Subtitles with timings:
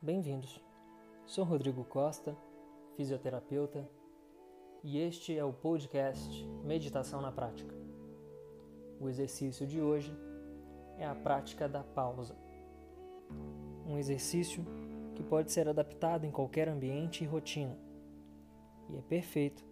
[0.00, 0.62] Bem-vindos.
[1.26, 2.36] Sou Rodrigo Costa,
[2.96, 3.90] fisioterapeuta,
[4.84, 7.74] e este é o podcast Meditação na Prática.
[9.00, 10.16] O exercício de hoje
[10.96, 12.36] é a prática da pausa.
[13.84, 14.64] Um exercício
[15.16, 17.76] que pode ser adaptado em qualquer ambiente e rotina,
[18.90, 19.64] e é perfeito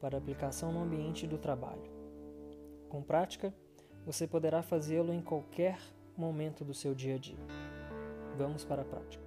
[0.00, 1.90] para aplicação no ambiente do trabalho.
[2.88, 3.52] Com prática,
[4.04, 5.80] você poderá fazê-lo em qualquer
[6.16, 7.65] momento do seu dia a dia.
[8.36, 9.24] Vamos para a prática.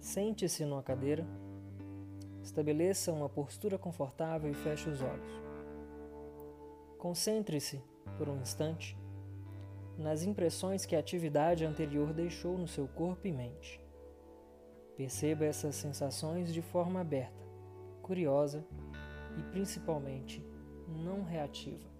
[0.00, 1.26] Sente-se numa cadeira,
[2.42, 5.42] estabeleça uma postura confortável e feche os olhos.
[6.98, 7.82] Concentre-se,
[8.16, 8.96] por um instante,
[9.98, 13.80] nas impressões que a atividade anterior deixou no seu corpo e mente.
[14.96, 17.44] Perceba essas sensações de forma aberta,
[18.02, 18.64] curiosa
[19.38, 20.42] e principalmente
[20.88, 21.93] não reativa.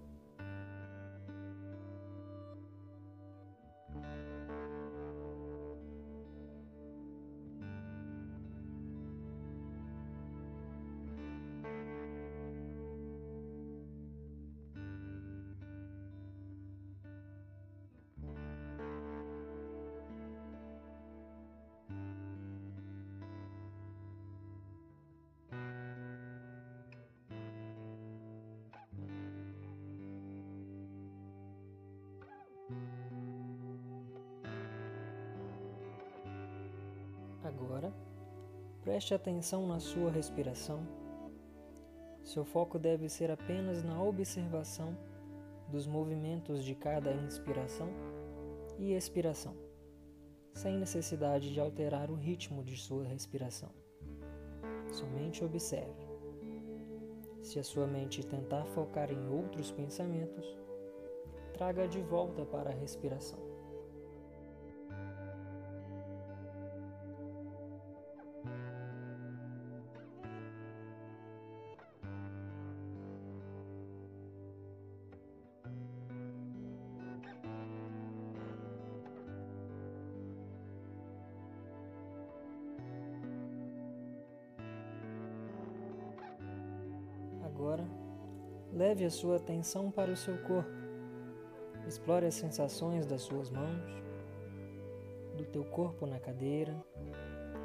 [37.45, 37.93] Agora,
[38.81, 40.81] preste atenção na sua respiração.
[42.23, 44.97] Seu foco deve ser apenas na observação
[45.69, 47.91] dos movimentos de cada inspiração
[48.79, 49.55] e expiração,
[50.55, 53.71] sem necessidade de alterar o ritmo de sua respiração.
[54.91, 56.09] Somente observe.
[57.43, 60.47] Se a sua mente tentar focar em outros pensamentos,
[61.53, 63.54] traga de volta para a respiração.
[87.65, 87.89] Agora,
[88.75, 90.71] leve a sua atenção para o seu corpo.
[91.89, 94.03] Explore as sensações das suas mãos,
[95.35, 96.79] do teu corpo na cadeira,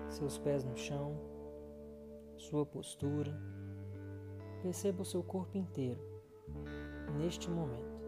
[0.08, 1.20] seus pés no chão,
[2.38, 3.38] sua postura.
[4.62, 6.00] Perceba o seu corpo inteiro
[7.18, 8.00] neste momento.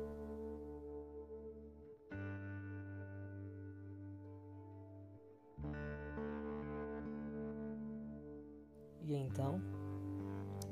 [9.01, 9.80] E então,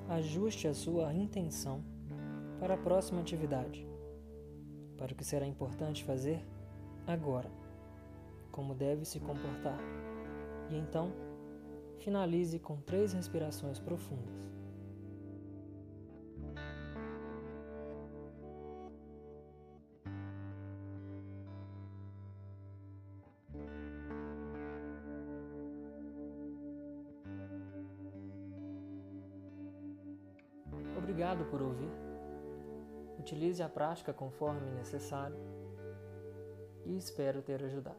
[0.10, 1.84] ajuste a sua intenção
[2.60, 3.88] para a próxima atividade,
[4.98, 6.44] para o que será importante fazer
[7.06, 7.50] agora,
[8.52, 9.78] como deve se comportar.
[10.72, 11.14] E então,
[12.00, 14.59] finalize com três respirações profundas.
[31.20, 31.92] Obrigado por ouvir.
[33.20, 35.36] Utilize a prática conforme necessário
[36.86, 37.98] e espero ter ajudado.